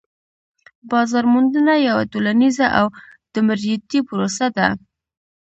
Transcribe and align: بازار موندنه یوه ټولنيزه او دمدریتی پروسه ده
بازار 0.91 1.25
موندنه 1.33 1.73
یوه 1.87 2.03
ټولنيزه 2.11 2.67
او 2.79 2.85
دمدریتی 3.33 3.99
پروسه 4.07 4.47
ده 4.55 4.67